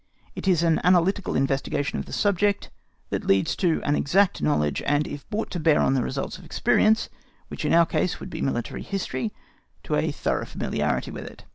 It 0.35 0.47
is 0.47 0.63
an 0.63 0.81
analytical 0.83 1.35
investigation 1.35 1.99
of 1.99 2.07
the 2.07 2.11
subject 2.11 2.71
that 3.11 3.23
leads 3.27 3.55
to 3.57 3.83
an 3.83 3.93
exact 3.95 4.41
knowledge; 4.41 4.81
and 4.87 5.07
if 5.07 5.29
brought 5.29 5.51
to 5.51 5.59
bear 5.59 5.79
on 5.79 5.93
the 5.93 6.01
results 6.01 6.39
of 6.39 6.43
experience, 6.43 7.07
which 7.49 7.65
in 7.65 7.73
our 7.75 7.85
case 7.85 8.19
would 8.19 8.31
be 8.31 8.41
military 8.41 8.81
history, 8.81 9.31
to 9.83 9.93
a 9.93 10.11
thorough 10.11 10.45
familiarity 10.47 11.11
with 11.11 11.25
it. 11.25 11.45